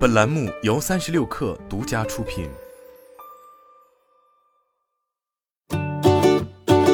[0.00, 2.48] 本栏目由三十六氪独家出品。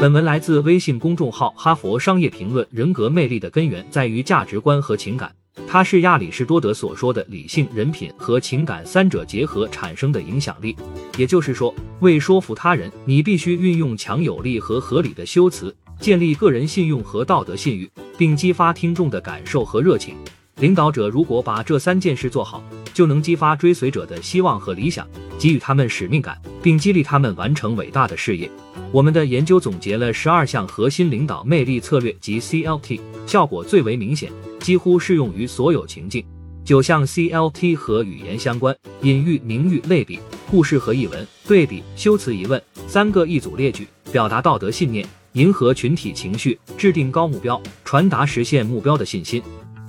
[0.00, 2.64] 本文来自微信公众号《哈佛商业评论》。
[2.70, 5.34] 人格魅力的根源在于价值观和情感，
[5.66, 10.76] 它是亚里士多德所说的理性、人品和情感三者结合产生的影响力。
[11.18, 20.14] 也就是说，为说服他人，你必须运用强有力和合理的修辞，建立个人信用和道德信誉，并激发听众的感受和热情。
[20.62, 22.62] 领导者如果把这三件事做好，
[22.94, 25.04] 就能激发追随者的希望和理想，
[25.36, 28.48] 给予他们使命感，并激励他们完成伟大的事业。
[28.92, 36.24] 我们的研究总结了十二项核心领导魅力策略及 CLT，效果最为明显，几乎适用于所有情境。
[36.64, 42.62] 九项 CLT 和语言相关：隐喻、明喻、类比、故事和译文、对比、修辞、疑问。
[42.86, 49.42] 三个一组列举，表达道德信念，迎合群体情绪，制定高目标，传达实现目标的信心。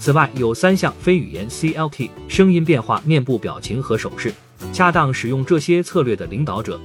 [0.04, 4.34] 此外，有三项非语言 CLT：声音变化、面部表情和手势。
[4.74, 6.78] 恰当使用这些策略的领导者，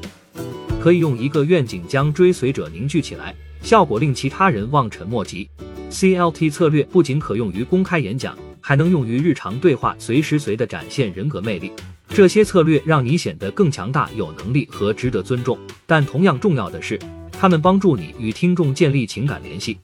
[0.81, 5.51] 可以用一个愿景将追随者凝聚起来，效果令其他人望尘莫及。
[5.91, 11.73] CLT 策略不仅可用于公开演讲，还能用于日常对话，随时随地展现人格魅力。
[12.11, 15.59] 这些策略让你显得更强大、有能力和值得尊重。
[15.87, 16.97] 但同样重要的是，
[17.33, 19.77] 他们帮助你与听众建立情感联系。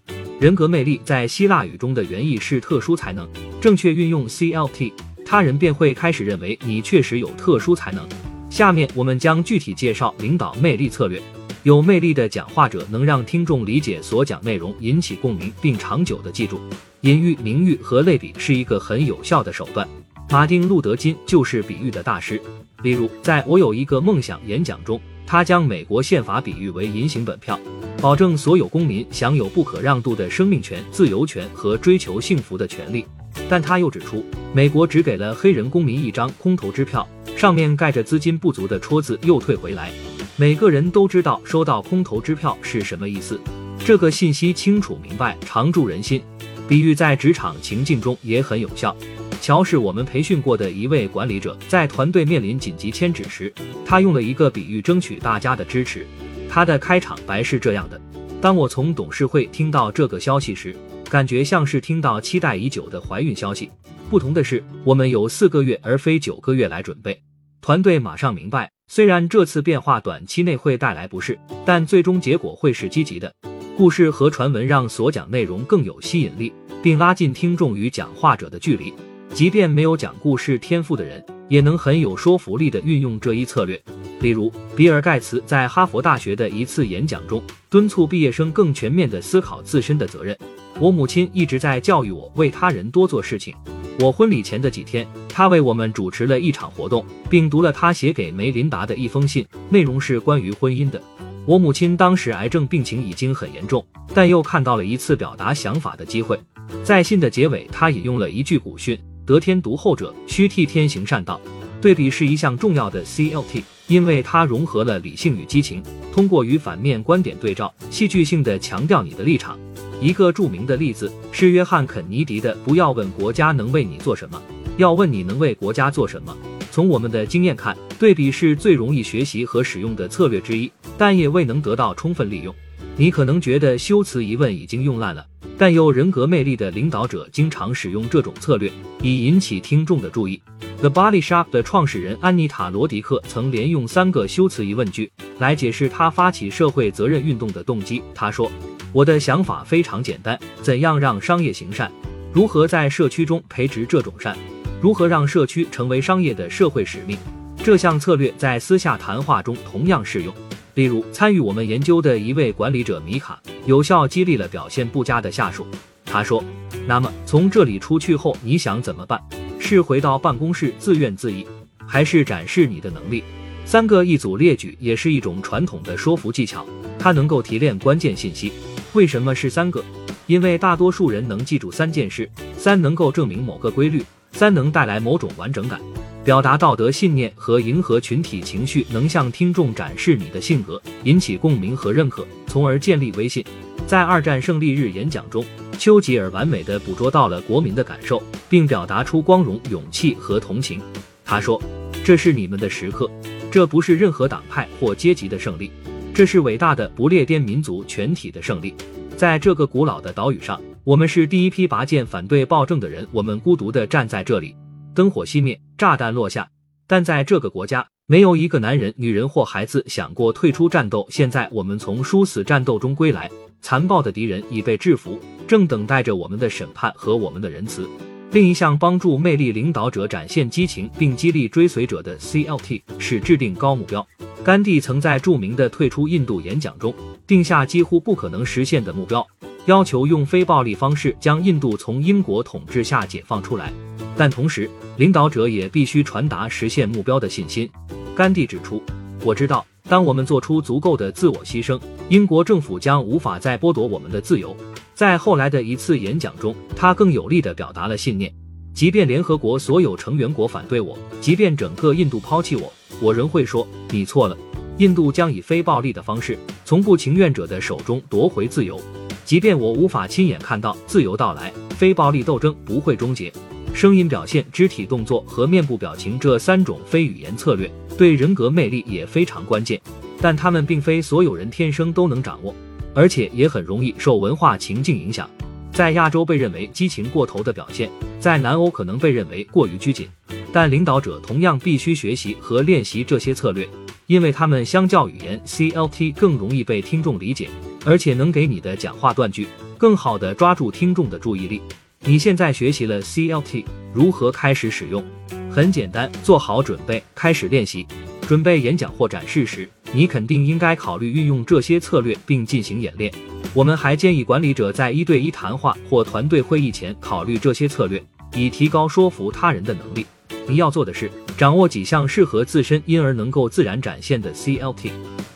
[0.44, 3.26] 人格魅力在希腊语中的原意是特殊才能。
[3.62, 4.92] 正确运用 CLT，
[5.24, 8.06] 他人便会开始认为你确实有特殊才能。
[8.50, 11.18] 下面我们将具体介绍领导魅力策略。
[11.62, 16.60] 有魅力的讲话者能让听众理解所讲内容，引起共鸣，并长久的记住。
[17.00, 19.88] 隐喻、明喻和类比是一个很有效的手段。
[20.28, 22.38] 马丁·路德·金就是比喻的大师。
[22.82, 25.00] 例如，在我有一个梦想演讲中。
[25.26, 27.58] 他将美国宪法比喻为银行本票，
[28.00, 33.04] 保证所有公民享有不可让渡的生命权、自由权和追求幸福的权利。
[33.48, 39.90] 但他又指出，美国只给了黑人公民一张空头支票，上面盖着资金不足的戳字，又退回来。
[40.36, 43.40] 每个人都知道收到空头支票是什么意思。
[43.84, 46.22] 这个信息清楚明白，常驻人心。
[46.66, 48.96] 比喻在职场情境中也很有效。
[49.44, 53.52] 乔是我们培训过的一位管理者，在团队面临紧急迁址时，
[53.84, 56.06] 他用了一个比喻争取大家的支持。
[56.48, 58.00] 他的开场白是这样的：
[58.40, 60.74] 当我从董事会听到这个消息时，
[61.10, 63.70] 感觉像是听到期待已久的怀孕消息。
[64.08, 67.20] 不同的是，我们有四个月而非九个月来准备。
[67.60, 73.30] 团队马上明白，虽然这次变化短期内会带来不适，但最终结果会是积极的。
[73.76, 76.50] 故事和传闻让所讲内容更有吸引力，
[76.82, 78.90] 并拉近听众与讲话者的距离。
[79.32, 83.80] 即便没有讲故事天赋的人，也能很有说服力地运用这一策略。
[84.20, 90.36] 例如，比尔·盖茨在哈佛大学的一次演讲中，敦促毕业生更全面地思考自身的责任。
[90.78, 93.54] 我母亲一直在教育我为他人多做事情。
[94.00, 101.00] 我婚礼前的几天，她为我们主持了一场活动，并读了她写给梅琳达的一封信，内容是关于婚姻的。
[101.46, 106.40] 我母亲当时癌症病情已经很严重，但又看到了一次表达想法的机会。
[106.82, 111.40] 在信的结尾，她引用了一句古训：“得天独厚者，须替天行善道。”
[111.80, 119.58] 对比是一项重要的 CLT，因为它融合了理性与激情，通过与反面观点对照，戏剧性的强调你的立场。
[120.00, 124.40] 一个著名的例子是约翰肯尼迪的：“不要问国家能为你做什么，
[124.78, 126.34] 要问你能为国家做什么。”
[126.72, 132.54] 从我们的经验看，对比是最容易学习和使用的策略之一，但也未能得到充分利用。
[132.96, 135.26] 你可能觉得修辞疑问已经用烂了，
[135.58, 138.70] 但有人格魅力的领导者经常使用这种策略，
[139.02, 140.40] 以引起听众的注意。
[140.78, 145.10] The Body Shop 的创始人安妮塔·罗迪克曾连用三个修辞疑问句
[145.40, 148.00] 来解释他发起社会责任运动的动机。
[148.14, 148.48] 他说
[148.92, 151.90] ：“我的想法非常简单，怎样让商业行善？
[152.32, 154.36] 如何在社区中培植这种善？”
[154.80, 157.18] 如何让社区成为商业的社会使命？
[157.64, 160.32] 这项策略在私下谈话中同样适用。
[160.74, 165.66] 例如，参与我们研究的一位管理者米卡，有效激励了表现不佳的下属。
[166.04, 166.42] 他说
[166.86, 169.20] ：“那么从这里出去后，你想怎么办？
[169.60, 171.46] 是回到办公室自怨自艾，
[171.86, 173.22] 还是展示你的能力？”
[173.64, 176.66] 三个一组列举也是一种传统的说服技巧，
[176.98, 178.52] 它能够提炼关键信息。
[178.92, 179.82] 为什么是三个？
[180.26, 182.28] 因为大多数人能记住三件事，
[182.58, 184.04] 三能够证明某个规律。
[184.32, 185.80] 三能带来某种完整感，
[186.24, 193.44] 表达道德信念和迎合群体情绪，能向听众展示你的性格，引起共鸣和认可，从而建立威信。
[193.86, 195.44] 在二战胜利日演讲中，
[195.78, 200.80] 丘吉尔完美地捕捉到了国民的感受，并表达出光荣、勇气和同情。
[201.26, 201.62] 他说
[202.02, 203.10] ：“这是你们的时刻，
[203.52, 205.70] 这不是任何党派或阶级的胜利，
[206.14, 208.74] 这是伟大的不列颠民族全体的胜利。
[209.14, 214.54] 在这个古老的岛屿上。”我们是第一批拔剑反对暴政的人，我们孤独地站在这里。
[214.94, 216.48] 灯火熄灭，炸弹落下。
[216.86, 221.06] 但在这个国家，没有一个男人、女人或孩子想过退出战斗。
[221.10, 223.30] 现在我们从殊死战斗中归来，
[223.60, 225.18] 残暴的敌人已被制服，
[225.48, 227.88] 正等待着我们的审判和我们的仁慈。
[228.30, 234.06] 另一项帮助魅力领导者展现激情并激励追随者的 CLT 是制定高目标。
[234.42, 236.92] 甘地曾在著名的退出印度演讲中
[237.26, 239.26] 定下几乎不可能实现的目标，
[239.66, 243.72] 要求用非暴力方式将印度从英国统治下解放出来。
[244.16, 247.68] 但同时，领导者也必须传达实现目标的信心。
[248.14, 248.82] 甘地指出
[249.24, 254.56] ：“我知道，当我们做出足够的自我牺牲，英国政府将无法再剥夺我们的自由。”
[254.94, 258.32] 在后来的一次演讲中，他更有力地表达了信念：
[258.72, 264.36] 即便联合国所有成员国反对我，即便整个印度抛弃我，我仍会说你错了。
[264.78, 268.80] 印度将以非暴力的方式从不情愿者的手中夺回自由。
[269.24, 273.32] 即便我无法亲眼看到自由到来，非暴力斗争不会终结。
[273.74, 279.80] 声音表现、肢体动作和面部表情这三种非语言策略对人格魅力也非常关键，
[280.20, 282.54] 但他们并非所有人天生都能掌握。
[282.94, 285.28] 而且也很容易受文化情境影响，
[285.72, 290.08] 在亚洲被认为激情过头的表现，在南欧可能被认为过于拘谨。
[290.52, 293.68] 但领导者同样必须学习和练习这些策略，
[294.06, 297.50] 因为他们相较语言 CLT 更容易被听众理解，
[297.84, 301.60] 而且能给你的讲话断句更好的抓住听众的注意力。
[302.06, 305.02] 你现在学习了 CLT，如何开始使用？
[305.50, 307.86] 很简单，做好准备，开始练习。
[308.28, 309.66] 准备演讲或展示时。
[309.90, 313.10] 你肯定应该考虑运用这些策略并进行演练。
[313.54, 320.04] 我们还建议管理者在一对一谈话或团队会议前考虑这些策略，以提高说服他人的能力。
[320.46, 324.90] 你要做的是掌握几项适合自身因而能够自然展现的 CLT。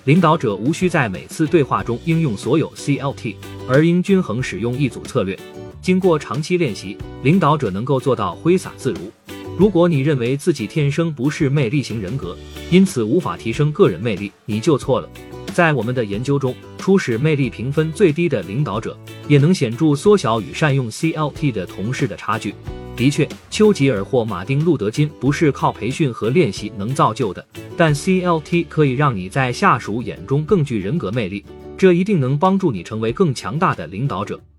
[0.04, 3.36] 领导者无需在每次对话中应用所有 CLT，
[3.66, 5.38] 而应均衡使用一组策略。
[5.80, 9.10] 经过长期练习，领导者能够做到挥洒自如。
[9.58, 12.36] 如果你认为自己天生不是魅力型人格，
[12.70, 15.08] 因此无法提升个人魅力，你就错了。
[15.52, 18.96] 在我们的研究中，初始魅力评分最低的领导者，
[19.26, 22.54] 也能显著缩小与善用 CLT 的同事的差距。
[22.94, 27.44] 的确，丘吉尔或马丁·路德·金不是靠培训和练习能造就的，
[27.76, 31.44] 但 CLT 可以让你在下属眼中更具人格魅力，
[31.76, 34.40] 这一定能帮助你成为更强大的领导者。